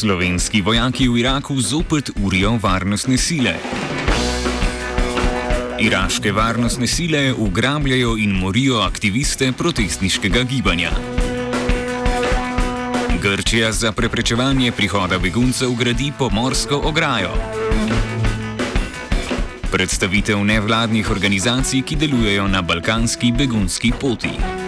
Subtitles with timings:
[0.00, 3.52] Slovenski vojaki v Iraku zopet urijo varnostne sile.
[5.76, 10.90] Iraške varnostne sile ugrabljajo in morijo aktiviste protestniškega gibanja.
[13.22, 17.36] Grčija za preprečevanje prihoda beguncev gradi pomorsko ograjo.
[19.72, 24.59] Predstavitev nevladnih organizacij, ki delujejo na balkanski begunski poti.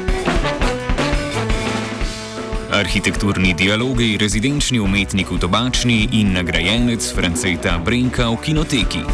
[2.72, 9.04] Arhitekturni dialogi, rezidenčni umetnik v Tobačni in nagrajenec Franceta Brenka v kinoteki.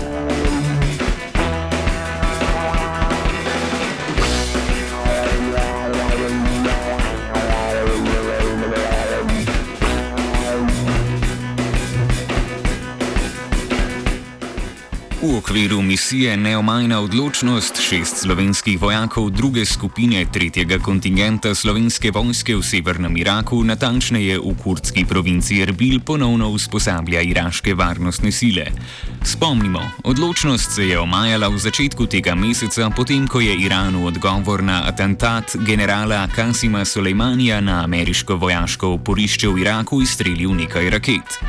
[15.48, 23.16] Okviru misije Neomajna odločnost šest slovenskih vojakov druge skupine tretjega kontingenta slovenske vojske v severnem
[23.16, 28.66] Iraku, natančneje v kurdski provinci Erbil, ponovno usposablja iraške varnostne sile.
[29.24, 34.62] Spomnimo, odločnost se je omajala v začetku tega meseca, potem ko je Iran v odgovor
[34.62, 41.40] na atentat generala Kasima Soleimanija na ameriško vojaško oporišče v Iraku izstrelil nekaj raket.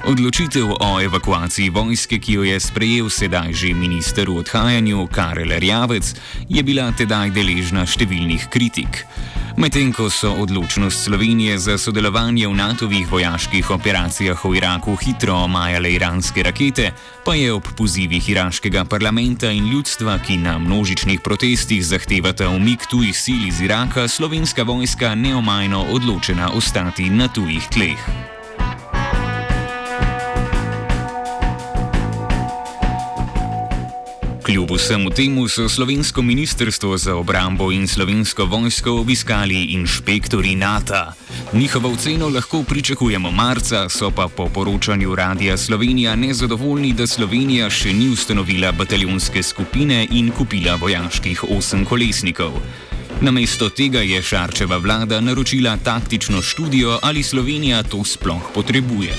[0.00, 6.14] Odločitev o evakuaciji vojske, ki jo je sprejel sedaj že minister v odhajanju Karel Rjavec,
[6.48, 9.04] je bila tedaj deležna številnih kritik.
[9.60, 15.92] Medtem ko so odločnost Slovenije za sodelovanje v NATO-vih vojaških operacijah v Iraku hitro omajale
[15.92, 22.48] iranske rakete, pa je ob pozivih iraškega parlamenta in ljudstva, ki na množičnih protestih zahtevata
[22.48, 28.39] umik tujih sil iz Iraka, slovenska vojska neomajno odločena ostati na tujih tleh.
[34.50, 41.12] Kljub vsemu temu so slovensko ministrstvo za obrambo in slovensko vojsko obiskali inšpektori NATO.
[41.52, 47.92] Njihovo oceno lahko pričakujemo marca, so pa po poročanju Radia Slovenija nezadovoljni, da Slovenija še
[47.92, 52.52] ni ustanovila bataljonske skupine in kupila vojaških osemkolesnikov.
[53.20, 59.14] Namesto tega je Šarčeva vlada naročila taktično študijo, ali Slovenija to sploh potrebuje.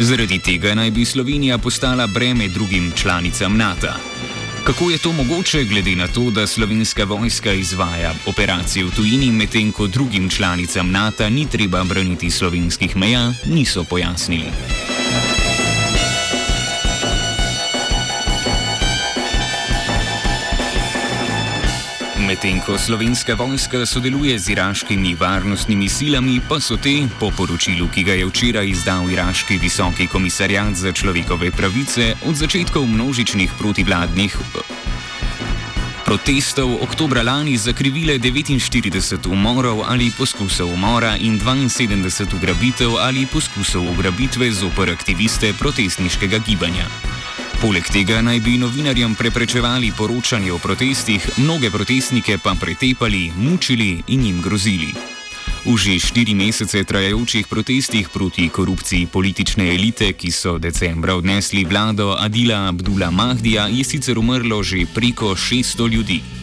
[0.00, 4.11] Zaradi tega naj bi Slovenija postala breme drugim članicam NATO.
[4.64, 9.72] Kako je to mogoče, glede na to, da slovenska vojska izvaja operacije v tujini, medtem
[9.72, 15.01] ko drugim članicam NATO ni treba braniti slovenskih meja, niso pojasnili.
[22.32, 28.04] Medtem ko slovenska vojska sodeluje z iraškimi varnostnimi silami, pa so te, po poročilu, ki
[28.08, 34.36] ga je včeraj izdal iraški visoki komisarjat za človekove pravice, od začetkov množičnih protivladnih
[36.08, 44.52] protestov oktobra lani zakrivile 49 umorov ali poskusov umora in 72 ugrabitev ali poskusov ugrabitve
[44.52, 47.11] zoper aktiviste protestniškega gibanja.
[47.62, 54.24] Poleg tega naj bi novinarjem preprečevali poročanje o protestih, mnoge protestnike pa pretepali, mučili in
[54.26, 54.90] jim grozili.
[55.62, 62.18] V že štiri mesece trajajočih protestih proti korupciji politične elite, ki so decembra odnesli vlado
[62.18, 66.41] Adila Abdula Mahdija, je sicer umrlo že preko 600 ljudi.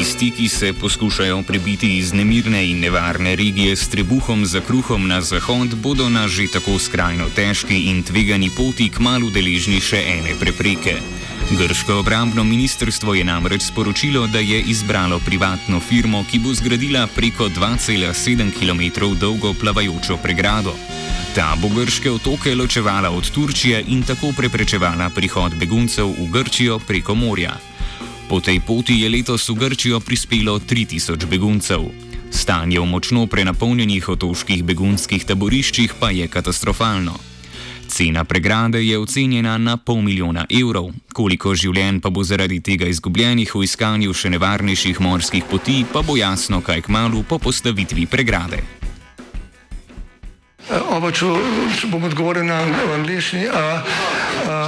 [0.00, 5.20] Tisti, ki se poskušajo prebiti iz nemirne in nevarne regije s trebuhom za kruhom na
[5.20, 10.96] zahod, bodo na že tako skrajno težki in tvegani poti kmalo deležni še ene prepreke.
[11.52, 17.52] Grško obrambno ministrstvo je namreč sporočilo, da je izbralo privatno firmo, ki bo zgradila preko
[17.52, 20.72] 2,7 km dolgo plavajočo pregrado.
[21.34, 27.14] Ta bo grške otoke ločevala od Turčije in tako preprečevala prihod beguncev v Grčijo preko
[27.14, 27.69] morja.
[28.30, 31.82] Po tej poti je letos v Grčijo prispelo 3000 beguncev.
[32.30, 37.18] Stanje v močno prenapolnjenih otoških begunskih taboriščih pa je katastrofalno.
[37.90, 43.50] Cena pregrade je ocenjena na pol milijona evrov, koliko življenj pa bo zaradi tega izgubljenih
[43.50, 48.62] v iskanju še nevarnejših morskih poti, pa bo jasno kaj k malu po postavitvi pregrade.
[50.70, 51.34] Oba, če,
[51.82, 52.62] če bom odgovoril na
[52.94, 53.50] angliški.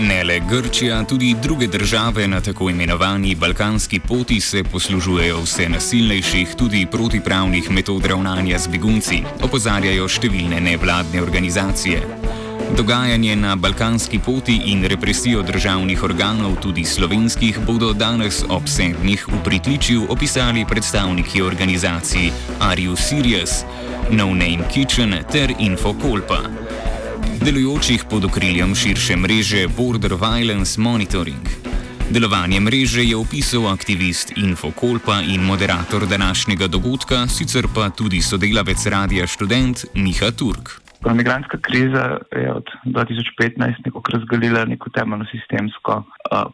[0.00, 6.54] Ne le Grčija, tudi druge države na tako imenovani balkanski poti se poslužujejo vse nasilnejših,
[6.58, 12.00] tudi protipravnih metod ravnanja z begunci, opozarjajo številne nevladne organizacije.
[12.76, 19.44] Dogajanje na balkanski poti in represijo državnih organov, tudi slovenskih, bodo danes ob sedmih v
[19.44, 23.64] pritličju opisali predstavniki organizacij Arius Sirius,
[24.10, 26.69] No Name Kitchen ter Infokolpa
[27.44, 31.46] delujočih pod okriljem širše mreže Border Violence Monitoring.
[32.14, 39.26] Delovanje mreže je opisal aktivist Infokolpa in moderator današnjega dogodka, sicer pa tudi sodelavec radia
[39.26, 40.66] študent Miha Turk.
[41.14, 46.04] Migrantska kriza je od 2015 nekako razgalila neko temeljno sistemsko uh,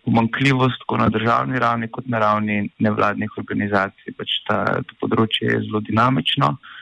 [0.04, 4.14] pomankljivost, tako na državni ravni, kot na ravni nevladnih organizacij.
[4.18, 6.46] Pač ta, to področje je zelo dinamično.
[6.46, 6.75] Uh,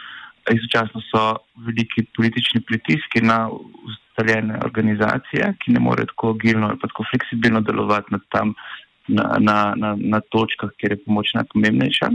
[0.52, 1.36] istočasno so
[1.66, 3.48] veliki politični pritiski na
[3.88, 8.54] ustaljene organizacije, ki ne morejo tako agilno ali tako fleksibilno delovati na, tam,
[9.08, 12.10] na, na, na, na točkah, kjer je pomoč najpomembnejša.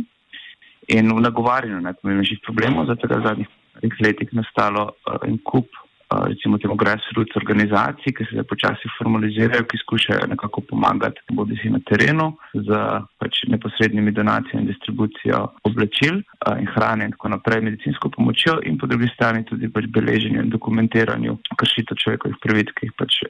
[0.96, 5.68] In v nagovarjanju najpomembnejših problemov, zato je v zadnjih letih nastalo uh, en kup
[6.10, 11.70] recimo temu grassroots organizacij, ki se zdaj počasi formalizirajo, ki skušajo nekako pomagati, bodi si
[11.70, 12.80] na terenu z
[13.22, 16.22] pač neposrednimi donacijami in distribucijo oblačil
[16.60, 20.50] in hrane in tako naprej, medicinsko pomočjo in po drugi strani tudi pač beleženju in
[20.50, 23.22] dokumentiranju kršitev človekovih pravic, ki, pač,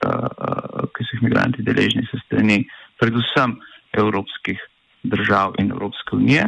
[0.95, 2.63] ki so jih migranti deležni se strani
[2.99, 3.59] predvsem
[3.99, 4.59] evropskih
[5.03, 6.47] držav in Evropske unije.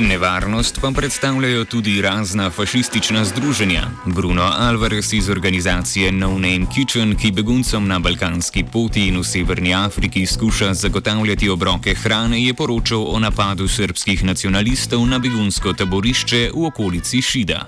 [0.00, 3.82] Nevarnost pa predstavljajo tudi razna fašistična združenja.
[4.06, 9.74] Bruno Alvarez iz organizacije No Name Kitchen, ki beguncem na balkanski poti in v Severni
[9.74, 16.66] Afriki skuša zagotavljati obroke hrane, je poročal o napadu srpskih nacionalistov na begunsko taborišče v
[16.66, 17.60] okolici Šida.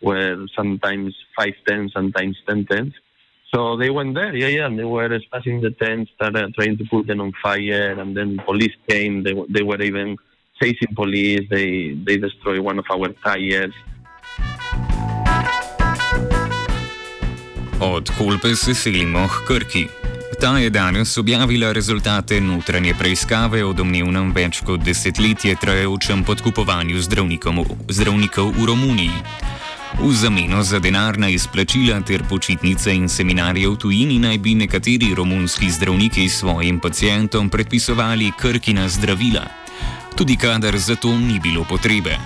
[0.00, 3.03] Where sometimes five tents, sometimes ten tents.
[3.54, 6.84] So they went there, yeah, yeah, and they were smashing the tents, started trying to
[6.90, 9.22] put them on fire, and then police came.
[9.22, 10.16] They, they were even
[10.60, 11.46] chasing police.
[11.48, 13.74] They they destroyed one of our tires.
[17.80, 19.86] Od Kolpe se selimo k Krki.
[20.40, 26.98] Ta je danes objavila rezultate notranje preiskave o domnevnem več kot desetletje trajajočem podkupovanju
[27.86, 29.62] zdravnikov v Romuniji.
[29.94, 35.70] V zameno za denarna izplačila ter počitnice in seminarje v tujini naj bi nekateri romunski
[35.70, 39.46] zdravniki svojim pacijentom predpisovali krkina zdravila,
[40.16, 42.18] tudi kadar za to ni bilo potrebe.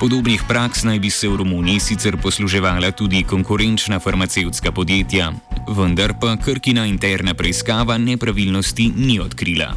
[0.00, 5.32] Podobnih praks naj bi se v Romuniji sicer posluževala tudi konkurenčna farmacevtska podjetja,
[5.68, 9.74] vendar pa krkina interna preiskava nepravilnosti ni odkrila.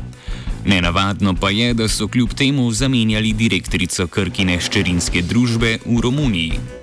[0.65, 6.80] Nenavadno pa je, da so kljub temu zamenjali direktorico krkine ščerinske družbe v Romuniji.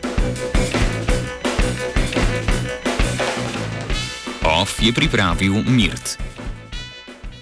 [4.80, 6.37] Je pripravil Mirt.